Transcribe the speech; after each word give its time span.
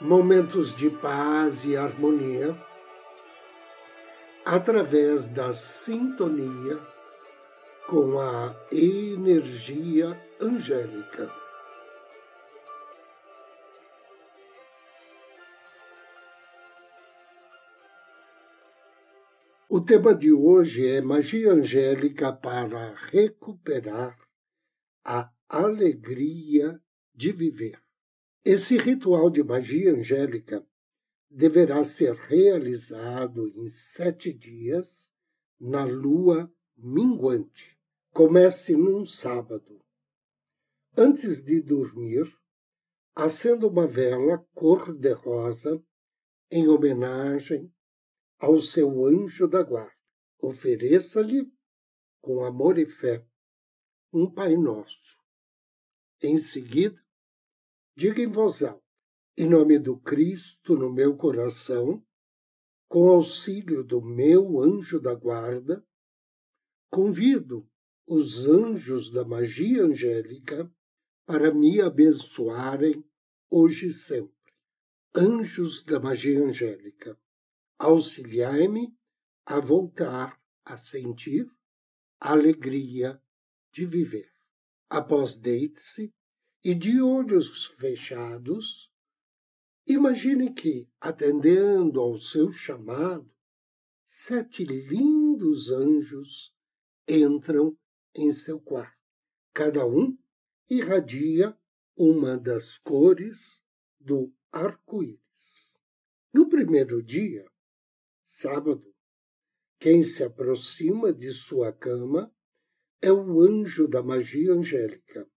momentos 0.00 0.74
de 0.74 0.88
paz 0.88 1.62
e 1.62 1.76
harmonia 1.76 2.56
através 4.44 5.26
da 5.26 5.52
sintonia 5.52 6.80
com 7.86 8.18
a 8.18 8.56
energia 8.72 10.18
angélica. 10.40 11.30
O 19.68 19.80
tema 19.80 20.14
de 20.14 20.32
hoje 20.32 20.88
é 20.88 21.00
magia 21.00 21.52
angélica 21.52 22.32
para 22.32 22.94
recuperar 22.94 24.16
a 25.04 25.30
alegria 25.48 26.80
de 27.14 27.32
viver. 27.32 27.89
Esse 28.44 28.78
ritual 28.78 29.28
de 29.28 29.42
magia 29.42 29.92
angélica 29.92 30.66
deverá 31.28 31.84
ser 31.84 32.14
realizado 32.14 33.48
em 33.48 33.68
sete 33.68 34.32
dias 34.32 35.12
na 35.60 35.84
lua 35.84 36.50
minguante. 36.74 37.78
Comece 38.12 38.74
num 38.74 39.04
sábado. 39.04 39.84
Antes 40.96 41.44
de 41.44 41.60
dormir, 41.60 42.34
acenda 43.14 43.66
uma 43.66 43.86
vela 43.86 44.38
cor-de-rosa 44.54 45.82
em 46.50 46.66
homenagem 46.66 47.70
ao 48.38 48.58
seu 48.60 49.04
anjo 49.04 49.46
da 49.46 49.62
guarda. 49.62 49.94
Ofereça-lhe, 50.38 51.46
com 52.22 52.42
amor 52.42 52.78
e 52.78 52.86
fé, 52.86 53.24
um 54.10 54.28
Pai 54.28 54.56
Nosso. 54.56 54.98
Em 56.22 56.38
seguida, 56.38 56.98
Diga 57.96 58.22
em 58.22 58.30
voz 58.30 58.62
alta, 58.62 58.82
em 59.36 59.48
nome 59.48 59.78
do 59.78 59.98
Cristo 59.98 60.76
no 60.76 60.92
meu 60.92 61.16
coração, 61.16 62.04
com 62.88 63.08
auxílio 63.08 63.84
do 63.84 64.00
meu 64.00 64.60
anjo 64.60 65.00
da 65.00 65.14
guarda, 65.14 65.84
convido 66.90 67.68
os 68.06 68.46
anjos 68.46 69.10
da 69.10 69.24
magia 69.24 69.84
angélica 69.84 70.72
para 71.26 71.52
me 71.54 71.80
abençoarem 71.80 73.04
hoje 73.48 73.86
e 73.86 73.92
sempre. 73.92 74.34
Anjos 75.14 75.84
da 75.84 76.00
magia 76.00 76.42
angélica, 76.42 77.18
auxiliai-me 77.78 78.96
a 79.44 79.60
voltar 79.60 80.40
a 80.64 80.76
sentir 80.76 81.50
a 82.20 82.32
alegria 82.32 83.20
de 83.72 83.86
viver. 83.86 84.30
Após 84.88 85.34
deite-se 85.34 86.12
e 86.62 86.74
de 86.74 87.00
olhos 87.00 87.66
fechados, 87.78 88.92
imagine 89.86 90.52
que, 90.52 90.88
atendendo 91.00 92.00
ao 92.00 92.18
seu 92.18 92.52
chamado, 92.52 93.30
sete 94.04 94.64
lindos 94.64 95.70
anjos 95.70 96.54
entram 97.08 97.76
em 98.14 98.32
seu 98.32 98.60
quarto. 98.60 98.98
Cada 99.54 99.86
um 99.86 100.16
irradia 100.68 101.56
uma 101.96 102.36
das 102.36 102.76
cores 102.78 103.62
do 103.98 104.32
arco-íris. 104.52 105.80
No 106.32 106.48
primeiro 106.48 107.02
dia, 107.02 107.44
sábado, 108.24 108.94
quem 109.78 110.02
se 110.02 110.22
aproxima 110.22 111.12
de 111.12 111.32
sua 111.32 111.72
cama 111.72 112.32
é 113.00 113.10
o 113.10 113.40
anjo 113.40 113.88
da 113.88 114.02
magia 114.02 114.52
angélica, 114.52 115.28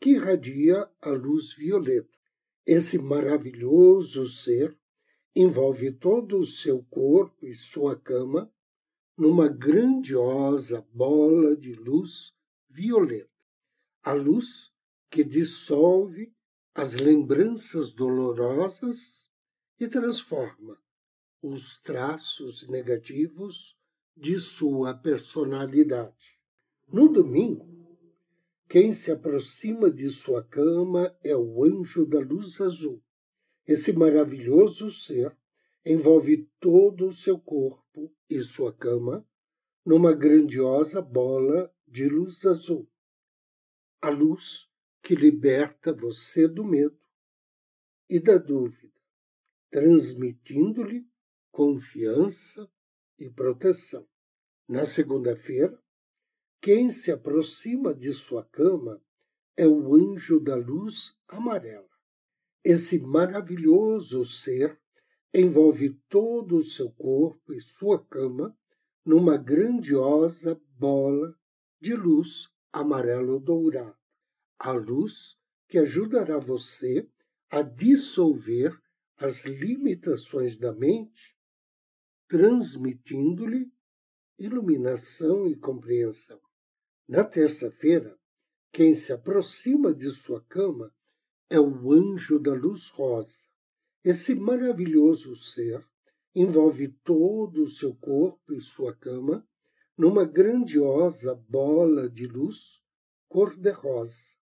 que 0.00 0.10
irradia 0.10 0.88
a 1.00 1.10
luz 1.10 1.54
violeta. 1.54 2.16
Esse 2.66 2.98
maravilhoso 2.98 4.28
ser 4.28 4.76
envolve 5.34 5.92
todo 5.92 6.38
o 6.38 6.46
seu 6.46 6.82
corpo 6.84 7.46
e 7.46 7.54
sua 7.54 7.98
cama 7.98 8.50
numa 9.16 9.48
grandiosa 9.48 10.86
bola 10.92 11.56
de 11.56 11.74
luz 11.74 12.34
violeta. 12.68 13.30
A 14.02 14.12
luz 14.12 14.72
que 15.10 15.24
dissolve 15.24 16.34
as 16.74 16.92
lembranças 16.92 17.90
dolorosas 17.90 19.26
e 19.78 19.86
transforma 19.86 20.78
os 21.42 21.78
traços 21.80 22.66
negativos 22.68 23.76
de 24.16 24.38
sua 24.38 24.94
personalidade. 24.94 26.38
No 26.88 27.08
domingo, 27.08 27.75
quem 28.68 28.92
se 28.92 29.12
aproxima 29.12 29.90
de 29.90 30.08
sua 30.10 30.42
cama 30.42 31.16
é 31.22 31.36
o 31.36 31.64
anjo 31.64 32.04
da 32.04 32.18
luz 32.18 32.60
azul. 32.60 33.02
Esse 33.66 33.92
maravilhoso 33.92 34.90
ser 34.90 35.36
envolve 35.84 36.50
todo 36.58 37.06
o 37.06 37.12
seu 37.12 37.38
corpo 37.38 38.12
e 38.28 38.42
sua 38.42 38.72
cama 38.72 39.26
numa 39.84 40.12
grandiosa 40.12 41.00
bola 41.00 41.72
de 41.86 42.08
luz 42.08 42.44
azul. 42.44 42.90
A 44.02 44.10
luz 44.10 44.68
que 45.00 45.14
liberta 45.14 45.92
você 45.92 46.48
do 46.48 46.64
medo 46.64 46.98
e 48.10 48.18
da 48.18 48.36
dúvida, 48.36 49.00
transmitindo-lhe 49.70 51.06
confiança 51.52 52.68
e 53.16 53.30
proteção. 53.30 54.06
Na 54.68 54.84
segunda-feira, 54.84 55.80
quem 56.66 56.90
se 56.90 57.12
aproxima 57.12 57.94
de 57.94 58.12
sua 58.12 58.42
cama 58.42 59.00
é 59.56 59.68
o 59.68 59.94
anjo 59.94 60.40
da 60.40 60.56
luz 60.56 61.16
amarela. 61.28 61.88
Esse 62.64 62.98
maravilhoso 62.98 64.24
ser 64.24 64.76
envolve 65.32 65.90
todo 66.08 66.56
o 66.56 66.64
seu 66.64 66.90
corpo 66.90 67.54
e 67.54 67.60
sua 67.60 68.04
cama 68.04 68.52
numa 69.04 69.36
grandiosa 69.36 70.60
bola 70.76 71.38
de 71.80 71.94
luz 71.94 72.48
amarelo 72.72 73.38
dourado. 73.38 73.96
A 74.58 74.72
luz 74.72 75.36
que 75.68 75.78
ajudará 75.78 76.36
você 76.36 77.08
a 77.48 77.62
dissolver 77.62 78.76
as 79.16 79.44
limitações 79.44 80.58
da 80.58 80.72
mente, 80.72 81.38
transmitindo-lhe 82.26 83.70
iluminação 84.36 85.46
e 85.46 85.54
compreensão. 85.54 86.44
Na 87.08 87.22
terça-feira, 87.22 88.18
quem 88.72 88.96
se 88.96 89.12
aproxima 89.12 89.94
de 89.94 90.10
sua 90.10 90.44
cama 90.44 90.92
é 91.48 91.60
o 91.60 91.92
anjo 91.92 92.40
da 92.40 92.52
luz 92.52 92.88
rosa. 92.88 93.38
Esse 94.02 94.34
maravilhoso 94.34 95.36
ser 95.36 95.86
envolve 96.34 96.88
todo 97.04 97.62
o 97.62 97.70
seu 97.70 97.94
corpo 97.94 98.52
e 98.52 98.60
sua 98.60 98.94
cama 98.96 99.46
numa 99.96 100.24
grandiosa 100.24 101.34
bola 101.34 102.10
de 102.10 102.26
luz 102.26 102.82
cor-de-rosa. 103.28 104.34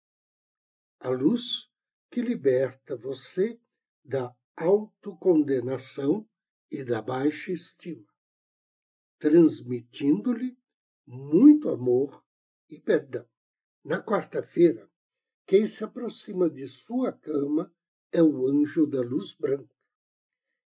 A 1.01 1.11
luz 1.11 1.69
que 2.11 2.23
liberta 2.23 2.97
você 2.97 3.61
da 4.05 4.33
autocondenação 4.57 6.29
e 6.71 6.85
da 6.85 7.03
baixa 7.03 7.51
estima, 7.51 8.07
transmitindo-lhe 9.19 10.57
muito 11.07 11.69
amor 11.69 12.22
e 12.73 12.81
perdão. 12.81 13.27
Na 13.85 14.03
quarta-feira, 14.03 14.89
quem 15.47 15.67
se 15.67 15.85
aproxima 15.85 16.49
de 16.49 16.67
sua 16.67 17.13
cama 17.13 17.71
é 18.11 18.23
o 18.23 18.47
anjo 18.47 18.87
da 18.87 19.03
luz 19.03 19.35
branca. 19.35 19.75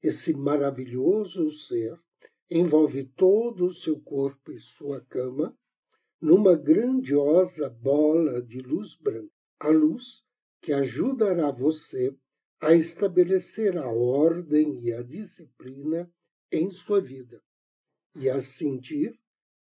Esse 0.02 0.34
maravilhoso 0.34 1.50
ser 1.50 1.98
envolve 2.50 3.04
todo 3.04 3.66
o 3.66 3.74
seu 3.74 3.98
corpo 4.00 4.52
e 4.52 4.60
sua 4.60 5.00
cama 5.00 5.56
numa 6.20 6.54
grandiosa 6.54 7.70
bola 7.70 8.42
de 8.42 8.60
luz 8.60 8.94
branca. 8.96 9.32
A 9.58 9.70
luz 9.70 10.22
que 10.60 10.72
ajudará 10.72 11.50
você 11.50 12.14
a 12.60 12.74
estabelecer 12.74 13.78
a 13.78 13.88
ordem 13.88 14.78
e 14.80 14.92
a 14.92 15.02
disciplina 15.02 16.10
em 16.52 16.70
sua 16.70 17.00
vida 17.00 17.42
e 18.14 18.28
a 18.28 18.40
sentir 18.40 19.18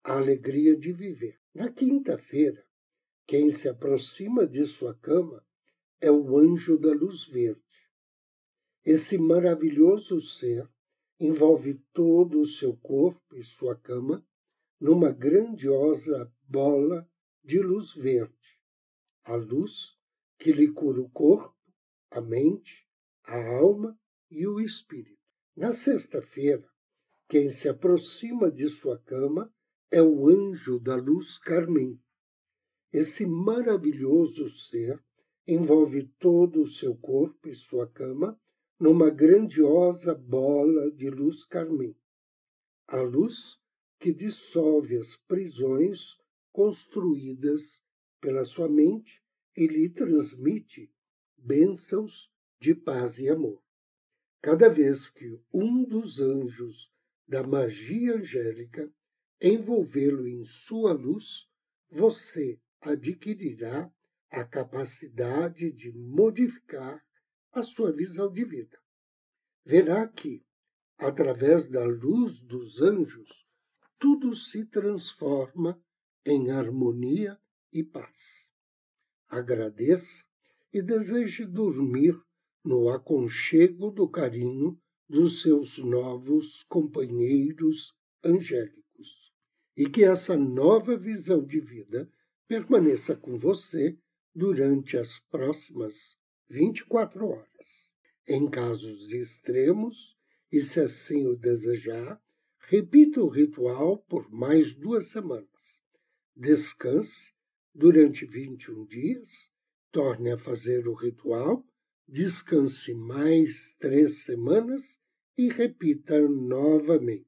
a 0.04 0.18
alegria 0.18 0.76
de 0.78 0.92
viver. 0.94 1.37
Na 1.58 1.72
quinta-feira, 1.72 2.64
quem 3.26 3.50
se 3.50 3.68
aproxima 3.68 4.46
de 4.46 4.64
sua 4.64 4.94
cama 4.94 5.44
é 6.00 6.12
o 6.12 6.38
anjo 6.38 6.78
da 6.78 6.92
luz 6.94 7.26
verde. 7.26 7.90
Esse 8.86 9.18
maravilhoso 9.18 10.22
ser 10.22 10.70
envolve 11.20 11.84
todo 11.92 12.42
o 12.42 12.46
seu 12.46 12.78
corpo 12.78 13.36
e 13.36 13.42
sua 13.42 13.76
cama 13.76 14.24
numa 14.80 15.12
grandiosa 15.12 16.32
bola 16.44 17.10
de 17.44 17.60
luz 17.60 17.92
verde, 17.92 18.62
a 19.24 19.36
luz 19.36 19.98
que 20.38 20.52
lhe 20.52 20.72
cura 20.72 21.02
o 21.02 21.10
corpo, 21.10 21.58
a 22.12 22.22
mente, 22.22 22.88
a 23.24 23.36
alma 23.58 24.00
e 24.30 24.46
o 24.46 24.60
espírito. 24.60 25.18
Na 25.56 25.74
sexta-feira, 25.74 26.70
quem 27.28 27.50
se 27.50 27.68
aproxima 27.68 28.52
de 28.52 28.70
sua 28.70 29.00
cama 29.00 29.52
é 29.92 30.02
o 30.02 30.28
anjo 30.28 30.80
da 30.80 30.96
luz 30.96 31.38
Carmen. 31.38 32.00
Esse 32.92 33.26
maravilhoso 33.26 34.50
ser 34.50 35.02
envolve 35.48 36.08
todo 36.20 36.62
o 36.62 36.68
seu 36.68 36.96
corpo 36.96 37.48
e 37.48 37.56
sua 37.56 37.88
cama 37.88 38.40
numa 38.80 39.10
grandiosa 39.10 40.14
bola 40.14 40.92
de 40.92 41.10
luz 41.10 41.44
carmim. 41.46 41.96
A 42.88 43.02
luz 43.02 43.58
que 44.00 44.14
dissolve 44.14 44.98
as 44.98 45.16
prisões 45.16 46.18
construídas 46.52 47.82
pela 48.22 48.46
sua 48.46 48.70
mente 48.70 49.24
e 49.56 49.68
lhe 49.68 49.90
transmite 49.90 50.92
bênçãos 51.38 52.32
de 52.60 52.76
paz 52.76 53.18
e 53.18 53.30
amor. 53.30 53.62
Cada 54.42 54.70
vez 54.70 55.10
que 55.10 55.40
um 55.52 55.84
dos 55.84 56.20
anjos 56.20 56.92
da 57.28 57.46
magia 57.46 58.16
angélica 58.16 58.92
envolvê-lo 59.42 60.28
em 60.28 60.44
sua 60.44 60.94
luz, 60.94 61.48
você 61.90 62.60
adquirirá 62.82 63.92
a 64.30 64.44
capacidade 64.44 65.72
de 65.72 65.92
modificar 65.92 67.04
a 67.52 67.64
sua 67.64 67.92
visão 67.92 68.32
de 68.32 68.44
vida. 68.44 68.78
Verá 69.66 70.08
que, 70.08 70.46
através 70.98 71.68
da 71.68 71.84
luz 71.86 72.42
dos 72.42 72.82
anjos, 72.82 73.46
tudo 74.00 74.36
se 74.36 74.66
transforma 74.66 75.82
em 76.26 76.52
harmonia 76.52 77.40
e 77.72 77.84
paz. 77.84 78.52
Agradeça 79.28 80.24
e 80.74 80.82
deseje 80.82 81.46
dormir 81.46 82.16
no 82.64 82.90
aconchego 82.90 83.90
do 83.90 84.08
carinho 84.10 84.80
dos 85.08 85.42
seus 85.42 85.78
novos 85.78 86.64
companheiros 86.64 87.96
angélicos. 88.24 88.77
E 89.78 89.88
que 89.88 90.04
essa 90.04 90.36
nova 90.36 90.98
visão 90.98 91.46
de 91.46 91.60
vida 91.62 92.10
permaneça 92.48 93.16
com 93.16 93.38
você 93.38 93.98
durante 94.34 94.98
as 94.98 95.20
próximas 95.30 96.18
24 96.50 97.28
horas. 97.28 97.90
Em 98.28 98.50
casos 98.50 99.14
extremos, 99.14 100.18
e 100.52 100.62
se 100.62 100.80
assim 100.80 101.28
o 101.28 101.36
desejar, 101.36 102.22
repita 102.70 103.22
o 103.22 103.30
ritual 103.30 104.00
por 104.00 104.30
mais 104.32 104.74
duas 104.74 105.08
semanas. 105.08 105.48
Descanse 106.36 107.32
durante 107.74 108.26
21 108.26 108.86
dias, 108.86 109.30
torne 109.92 110.32
a 110.32 110.38
fazer 110.38 110.88
o 110.88 110.94
ritual, 110.94 111.66
descanse 112.08 112.94
mais 112.94 113.76
três 113.80 114.24
semanas 114.24 115.00
e 115.38 115.50
repita 115.50 116.20
novamente. 116.28 117.27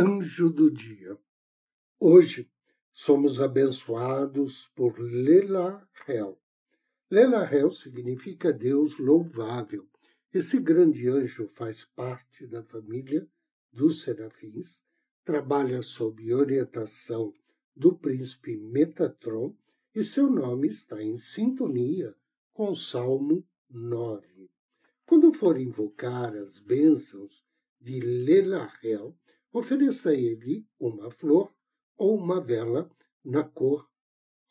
Anjo 0.00 0.48
do 0.48 0.70
Dia. 0.70 1.18
Hoje 1.98 2.48
somos 2.92 3.40
abençoados 3.40 4.70
por 4.76 4.96
Lela 4.96 5.88
Hel. 6.06 6.40
Lela 7.10 7.42
Hel 7.52 7.72
significa 7.72 8.52
Deus 8.52 8.96
louvável. 8.96 9.88
Esse 10.32 10.60
grande 10.60 11.08
anjo 11.08 11.48
faz 11.48 11.84
parte 11.84 12.46
da 12.46 12.62
família 12.62 13.28
dos 13.72 14.02
serafins, 14.02 14.80
trabalha 15.24 15.82
sob 15.82 16.32
orientação 16.32 17.34
do 17.74 17.98
príncipe 17.98 18.56
Metatron 18.56 19.52
e 19.92 20.04
seu 20.04 20.30
nome 20.30 20.68
está 20.68 21.02
em 21.02 21.16
sintonia 21.16 22.14
com 22.52 22.70
o 22.70 22.76
Salmo 22.76 23.44
9. 23.68 24.48
Quando 25.04 25.32
for 25.32 25.58
invocar 25.58 26.36
as 26.36 26.60
bênçãos 26.60 27.44
de 27.80 27.98
Lelahel, 27.98 29.18
ofereça 29.52 30.10
a 30.10 30.14
ele 30.14 30.66
uma 30.78 31.10
flor 31.10 31.54
ou 31.96 32.16
uma 32.16 32.40
vela 32.40 32.90
na 33.24 33.44
cor 33.44 33.88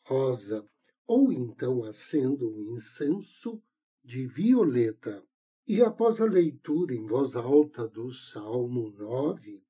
rosa, 0.04 0.68
ou 1.06 1.32
então 1.32 1.84
acenda 1.84 2.44
um 2.44 2.74
incenso 2.74 3.62
de 4.04 4.26
violeta. 4.26 5.22
E 5.66 5.82
após 5.82 6.20
a 6.20 6.24
leitura 6.24 6.94
em 6.94 7.06
voz 7.06 7.36
alta 7.36 7.86
do 7.86 8.10
Salmo 8.12 8.90
9, 8.90 9.62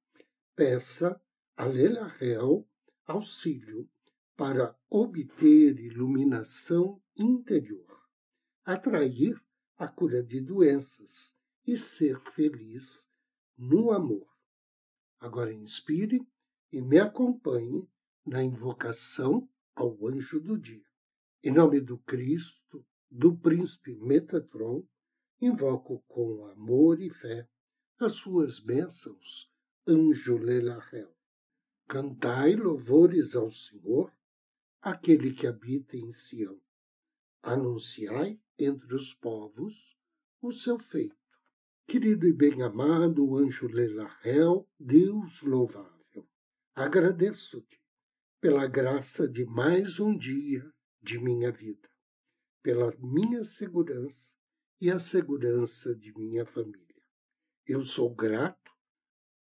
peça 0.55 1.21
a 1.57 1.65
Lelahel 1.65 2.69
auxílio 3.05 3.89
para 4.37 4.77
obter 4.89 5.81
iluminação 5.81 7.03
interior, 7.17 8.01
atrair 8.65 9.41
a 9.77 9.89
cura 9.89 10.23
de 10.23 10.41
doenças 10.41 11.35
e 11.67 11.77
ser 11.77 12.21
feliz 12.33 13.09
no 13.57 13.91
amor. 13.91 14.38
Agora 15.21 15.53
inspire 15.53 16.21
e 16.73 16.81
me 16.81 16.99
acompanhe 16.99 17.89
na 18.25 18.43
invocação 18.43 19.49
ao 19.75 20.07
anjo 20.07 20.41
do 20.41 20.59
dia. 20.59 20.85
Em 21.43 21.53
nome 21.53 21.81
do 21.81 21.99
Cristo, 21.99 22.87
do 23.11 23.37
príncipe 23.37 23.95
Metatron, 23.97 24.85
invoco 25.41 26.05
com 26.07 26.47
amor 26.47 27.01
e 27.01 27.11
fé 27.11 27.49
as 27.99 28.13
suas 28.13 28.59
bênçãos, 28.61 29.51
anjo 29.87 30.37
Lelahel. 30.37 31.15
Cantai 31.89 32.55
louvores 32.55 33.35
ao 33.35 33.51
Senhor, 33.51 34.13
aquele 34.81 35.33
que 35.33 35.47
habita 35.47 35.97
em 35.97 36.13
Sião. 36.13 36.61
Anunciai 37.43 38.41
entre 38.59 38.95
os 38.95 39.15
povos 39.15 39.97
o 40.41 40.53
seu 40.53 40.79
feito. 40.79 41.17
Querido 41.91 42.29
e 42.29 42.35
bem-amado 42.35 43.39
anjo 43.39 43.67
Lelahel, 43.67 44.69
Deus 44.79 45.41
louvável 45.41 46.29
Agradeço-te 46.75 47.83
pela 48.39 48.67
graça 48.67 49.27
de 49.27 49.47
mais 49.47 49.99
um 49.99 50.15
dia 50.15 50.71
de 51.01 51.19
minha 51.19 51.51
vida, 51.51 51.89
pela 52.63 52.95
minha 52.99 53.43
segurança 53.43 54.35
e 54.79 54.91
a 54.91 54.99
segurança 54.99 55.95
de 55.95 56.13
minha 56.13 56.45
família. 56.45 57.03
Eu 57.67 57.83
sou 57.83 58.15
grato 58.15 58.71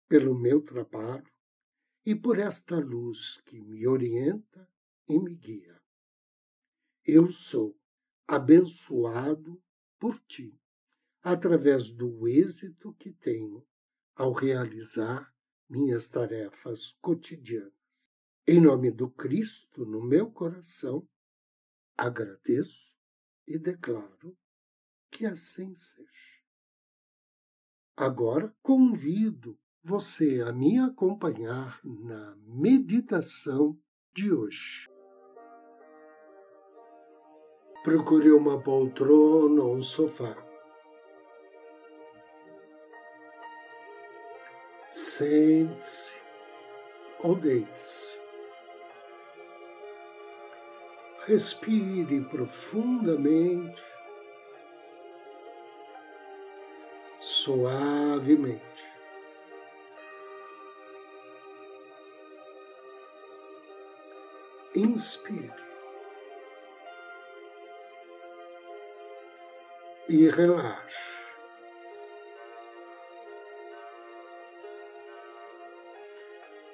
pelo 0.08 0.34
meu 0.34 0.62
trabalho 0.62 1.29
e 2.05 2.15
por 2.15 2.39
esta 2.39 2.79
luz 2.79 3.41
que 3.48 3.60
me 3.60 3.86
orienta 3.86 4.65
e 5.10 5.19
me 5.19 5.36
guia. 5.36 5.77
Eu 7.05 7.34
sou 7.34 7.77
abençoado 8.25 9.62
por 10.00 10.17
ti, 10.22 10.58
através 11.22 11.90
do 11.90 12.28
êxito 12.28 12.94
que 12.94 13.12
tenho 13.12 13.66
ao 14.16 14.34
realizar 14.34 15.34
minhas 15.70 16.10
tarefas 16.10 16.94
cotidianas. 17.02 17.74
Em 18.48 18.60
nome 18.60 18.90
do 18.90 19.10
Cristo 19.10 19.86
no 19.86 20.02
meu 20.04 20.32
coração, 20.32 21.08
agradeço 21.98 22.96
e 23.48 23.58
declaro 23.58 24.36
que 25.12 25.26
assim 25.26 25.74
seja. 25.76 26.40
Agora 27.96 28.56
convido 28.62 29.60
você 29.84 30.42
a 30.42 30.52
me 30.52 30.80
acompanhar 30.80 31.80
na 31.84 32.36
meditação 32.38 33.78
de 34.14 34.32
hoje. 34.32 34.88
Procure 37.84 38.32
uma 38.32 38.62
poltrona 38.62 39.62
ou 39.64 39.76
um 39.76 39.82
sofá 39.82 40.49
Sente-se 45.20 46.14
ou 47.22 47.36
deite-se. 47.36 48.18
Respire 51.28 52.22
profundamente, 52.22 53.84
suavemente. 57.20 58.62
Inspire 64.74 65.54
e 70.08 70.30
relaxe. 70.30 71.19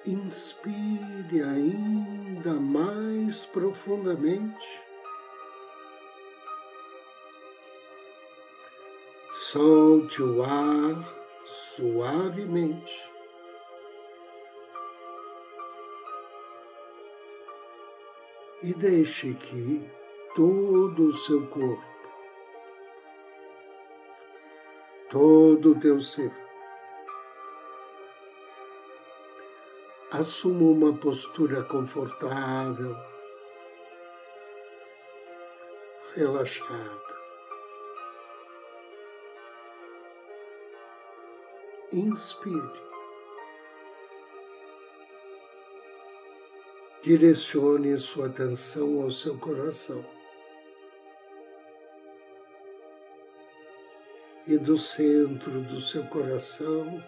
Inspire 0.06 1.42
ainda 1.42 2.54
mais 2.54 3.46
profundamente 3.46 4.86
Solte 9.56 10.24
o 10.24 10.44
ar 10.44 11.08
suavemente. 11.46 13.10
E 18.64 18.74
deixe 18.74 19.34
que 19.34 19.90
todo 20.36 21.08
o 21.08 21.14
seu 21.14 21.48
corpo, 21.48 21.84
todo 25.10 25.72
o 25.72 25.80
teu 25.80 26.02
ser, 26.02 26.34
assuma 30.18 30.64
uma 30.64 30.94
postura 30.94 31.64
confortável, 31.64 32.96
relaxada. 36.16 37.06
inspire. 41.92 42.86
Direcione 47.02 47.98
sua 47.98 48.28
atenção 48.28 49.04
ao 49.04 49.12
seu 49.12 49.38
coração. 49.38 50.04
E 54.48 54.58
do 54.58 54.78
centro 54.78 55.62
do 55.62 55.82
seu 55.82 56.04
coração, 56.06 57.04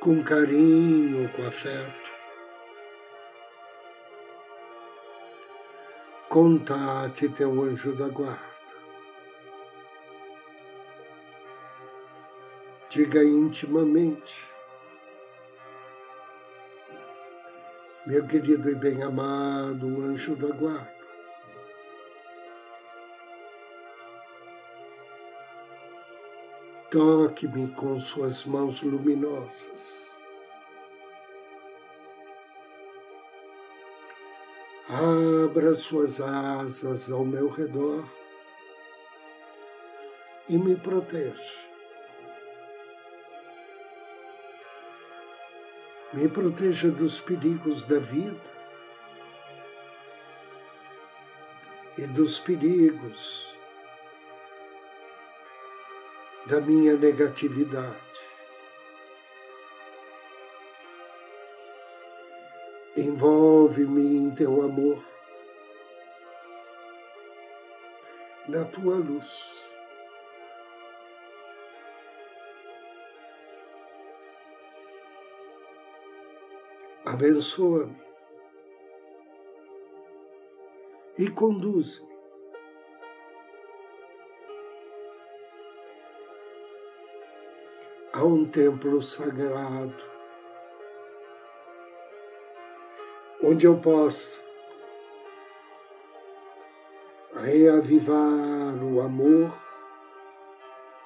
com 0.00 0.22
carinho, 0.22 1.28
com 1.30 1.46
afeto, 1.46 2.10
contate 6.28 7.28
teu 7.28 7.62
anjo 7.62 7.94
da 7.94 8.08
guarda. 8.08 8.48
diga 12.90 13.22
intimamente, 13.22 14.34
meu 18.06 18.26
querido 18.26 18.70
e 18.70 18.74
bem-amado 18.74 19.86
anjo 20.02 20.34
da 20.34 20.48
guarda, 20.48 20.97
toque-me 26.90 27.68
com 27.68 27.98
suas 27.98 28.44
mãos 28.44 28.80
luminosas. 28.82 30.18
Abra 34.88 35.74
suas 35.74 36.18
asas 36.20 37.10
ao 37.10 37.24
meu 37.24 37.48
redor 37.48 38.08
e 40.48 40.56
me 40.56 40.74
proteja. 40.76 41.68
Me 46.14 46.26
proteja 46.26 46.90
dos 46.90 47.20
perigos 47.20 47.82
da 47.82 47.98
vida 47.98 48.40
e 51.98 52.06
dos 52.06 52.38
perigos 52.38 53.57
da 56.48 56.60
minha 56.60 56.96
negatividade. 56.96 57.96
Envolve-me 62.96 64.16
em 64.16 64.30
teu 64.34 64.62
amor, 64.62 65.04
na 68.48 68.64
tua 68.64 68.96
luz. 68.96 69.68
abençoa-me 77.08 77.96
e 81.18 81.30
conduz-me. 81.30 82.17
A 88.18 88.24
um 88.24 88.44
templo 88.44 89.00
sagrado, 89.00 89.94
onde 93.40 93.64
eu 93.64 93.78
possa 93.78 94.42
reavivar 97.36 98.74
o 98.82 99.00
amor 99.00 99.56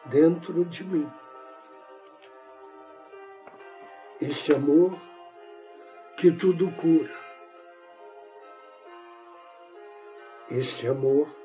dentro 0.07 0.65
de 0.65 0.85
mim. 0.85 1.13
Este 4.19 4.55
amor 4.55 4.99
que 6.17 6.33
tudo 6.33 6.73
cura. 6.77 7.15
Este 10.49 10.89
amor 10.89 11.42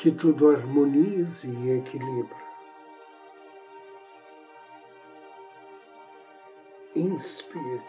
que 0.00 0.12
tudo 0.12 0.48
harmonize 0.48 1.50
e 1.50 1.70
equilibra. 1.76 2.36
Inspire. 6.94 7.82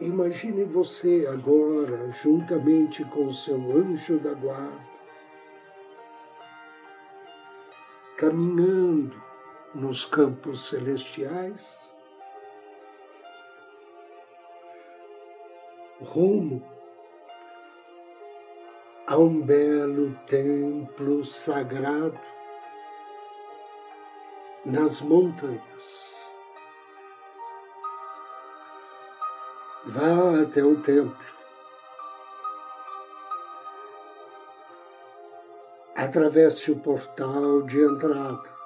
Imagine 0.00 0.64
você 0.64 1.26
agora, 1.30 2.10
juntamente 2.12 3.04
com 3.04 3.30
seu 3.30 3.56
anjo 3.56 4.18
da 4.18 4.32
guarda, 4.32 4.80
caminhando 8.16 9.22
nos 9.74 10.06
campos 10.06 10.68
celestiais, 10.68 11.94
rumo 16.00 16.62
a 19.06 19.16
um 19.16 19.40
belo 19.40 20.14
templo 20.26 21.24
sagrado 21.24 22.20
nas 24.64 25.00
montanhas. 25.00 26.30
Vá 29.86 30.42
até 30.42 30.64
o 30.64 30.82
templo. 30.82 31.24
Atravesse 35.94 36.72
o 36.72 36.80
portal 36.80 37.62
de 37.62 37.80
entrada. 37.80 38.56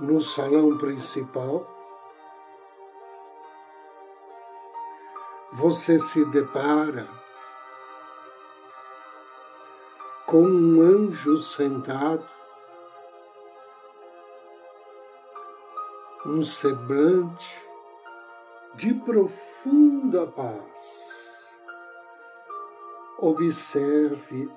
No 0.00 0.20
salão 0.20 0.76
principal, 0.76 1.71
você 5.52 5.98
se 5.98 6.24
depara 6.26 7.06
com 10.26 10.42
um 10.42 10.80
anjo 10.80 11.36
sentado 11.36 12.26
um 16.24 16.42
semblante 16.42 17.62
de 18.76 18.94
profunda 18.94 20.26
paz. 20.26 21.52
Observe 23.18 24.50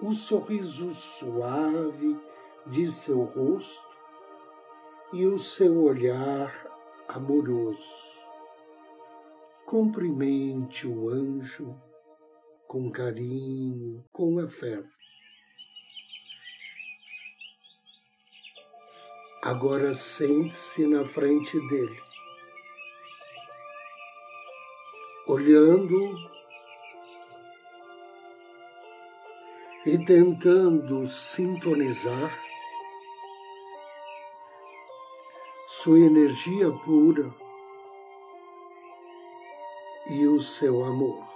o 0.00 0.12
sorriso 0.12 0.94
suave 0.94 2.18
de 2.64 2.86
seu 2.86 3.24
rosto 3.24 3.86
e 5.12 5.26
o 5.26 5.38
seu 5.38 5.82
olhar 5.82 6.52
amoroso. 7.06 8.17
Cumprimente 9.68 10.86
o 10.86 11.10
anjo 11.10 11.78
com 12.66 12.90
carinho, 12.90 14.02
com 14.10 14.38
afeto. 14.38 14.88
Agora 19.42 19.92
sente-se 19.92 20.86
na 20.86 21.06
frente 21.06 21.60
dele, 21.68 22.00
olhando 25.26 26.16
e 29.84 30.02
tentando 30.02 31.06
sintonizar 31.08 32.42
sua 35.66 35.98
energia 35.98 36.72
pura 36.86 37.47
e 40.08 40.26
o 40.26 40.40
seu 40.40 40.84
amor. 40.84 41.26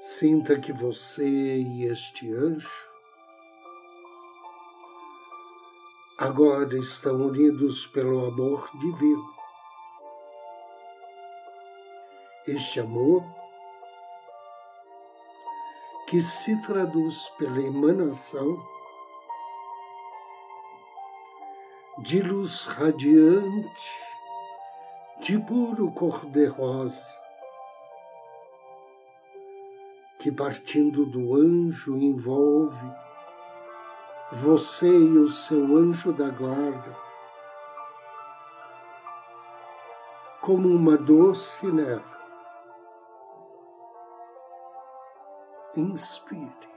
Sinta 0.00 0.58
que 0.58 0.72
você 0.72 1.26
e 1.26 1.84
este 1.84 2.32
anjo 2.32 2.86
agora 6.18 6.78
estão 6.78 7.26
unidos 7.26 7.86
pelo 7.88 8.26
amor 8.26 8.70
divino. 8.78 9.34
Este 12.46 12.80
amor 12.80 13.24
que 16.06 16.20
se 16.20 16.56
traduz 16.62 17.28
pela 17.30 17.60
emanação 17.60 18.75
de 21.98 22.20
luz 22.20 22.66
radiante, 22.66 23.90
de 25.22 25.38
puro 25.38 25.90
cor-de-rosa, 25.92 27.06
que 30.18 30.30
partindo 30.30 31.06
do 31.06 31.34
anjo 31.34 31.96
envolve 31.96 32.92
você 34.30 34.86
e 34.86 35.16
o 35.16 35.28
seu 35.28 35.74
anjo 35.74 36.12
da 36.12 36.28
guarda, 36.28 36.94
como 40.42 40.68
uma 40.68 40.98
doce 40.98 41.66
neve. 41.66 42.16
Inspire 45.74 46.75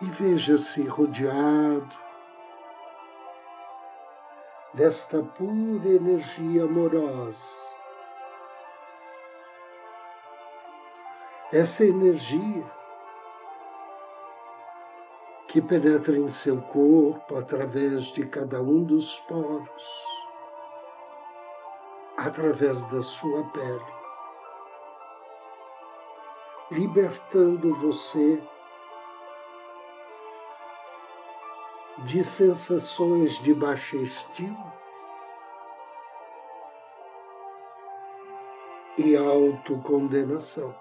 e 0.00 0.06
veja-se 0.06 0.82
rodeado 0.82 1.94
desta 4.72 5.22
pura 5.22 5.88
energia 5.88 6.64
amorosa. 6.64 7.70
Essa 11.52 11.84
energia 11.84 12.64
que 15.48 15.60
penetra 15.60 16.16
em 16.16 16.28
seu 16.28 16.62
corpo 16.62 17.36
através 17.36 18.04
de 18.12 18.24
cada 18.24 18.62
um 18.62 18.84
dos 18.84 19.18
poros, 19.18 20.04
através 22.16 22.80
da 22.82 23.02
sua 23.02 23.42
pele, 23.48 24.00
libertando 26.70 27.74
você 27.74 28.40
de 32.04 32.24
sensações 32.24 33.34
de 33.42 33.52
baixa 33.52 33.96
estima 33.96 34.72
e 38.96 39.16
autocondenação. 39.16 40.74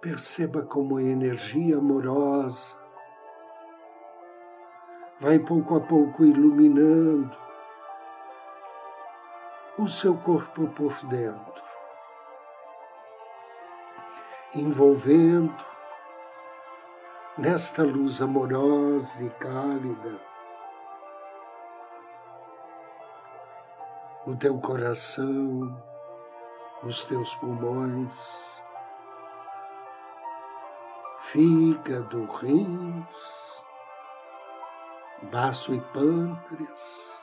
Perceba 0.00 0.62
como 0.62 0.98
a 0.98 1.02
energia 1.02 1.78
amorosa 1.78 2.76
vai 5.20 5.38
pouco 5.38 5.76
a 5.76 5.80
pouco 5.80 6.24
iluminando 6.24 7.36
o 9.78 9.88
seu 9.88 10.16
corpo 10.16 10.68
por 10.68 10.94
dentro, 11.06 11.64
envolvendo 14.54 15.73
nesta 17.36 17.82
luz 17.82 18.22
amorosa 18.22 19.24
e 19.24 19.30
cálida 19.30 20.20
o 24.26 24.34
teu 24.34 24.58
coração, 24.58 25.82
os 26.82 27.04
teus 27.04 27.34
pulmões 27.34 28.62
fígado, 31.34 32.24
rins, 32.26 33.62
baço 35.32 35.74
e 35.74 35.80
pâncreas, 35.80 37.20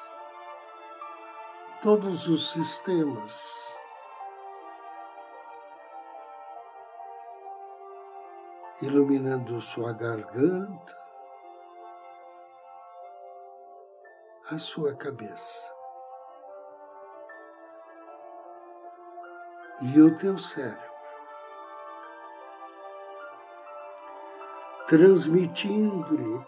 todos 1.81 2.27
os 2.27 2.51
sistemas. 2.51 3.80
Iluminando 8.81 9.61
sua 9.61 9.93
garganta, 9.93 10.97
a 14.49 14.57
sua 14.57 14.95
cabeça 14.95 15.71
e 19.81 20.01
o 20.01 20.17
teu 20.17 20.37
cérebro. 20.37 20.91
transmitindo-lhe 24.91 26.45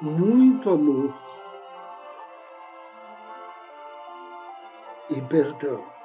muito 0.00 0.68
amor 0.70 1.14
e 5.08 5.22
perdão. 5.22 5.95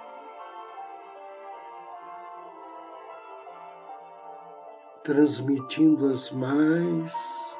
Transmitindo 5.03 6.07
as 6.07 6.31
mais 6.31 7.59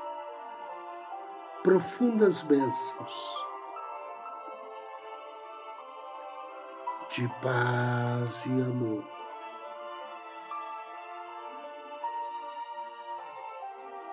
profundas 1.63 2.41
bênçãos 2.43 3.41
de 7.12 7.27
paz 7.41 8.45
e 8.45 8.49
amor. 8.49 9.04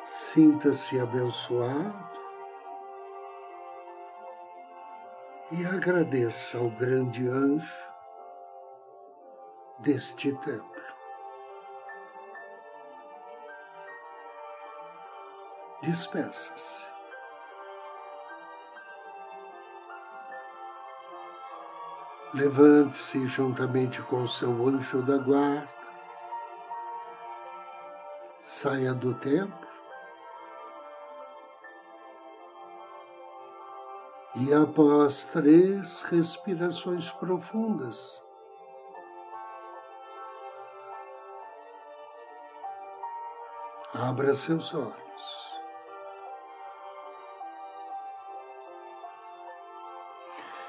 Sinta-se 0.05 0.99
abençoado 0.99 2.19
e 5.53 5.65
agradeça 5.65 6.59
ao 6.59 6.71
grande 6.71 7.29
anjo 7.29 7.73
deste 9.79 10.33
templo. 10.33 10.78
Despeça-se. 15.89 16.87
Levante-se 22.35 23.27
juntamente 23.27 24.03
com 24.03 24.27
seu 24.27 24.69
anjo 24.69 25.01
da 25.01 25.17
guarda. 25.17 25.67
Saia 28.43 28.93
do 28.93 29.15
templo 29.15 29.67
E 34.35 34.53
após 34.53 35.25
três 35.25 36.03
respirações 36.03 37.11
profundas, 37.13 38.23
abra 43.95 44.35
seus 44.35 44.75
olhos. 44.75 45.48